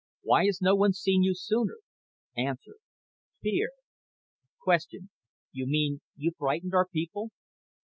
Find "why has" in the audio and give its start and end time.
0.23-0.61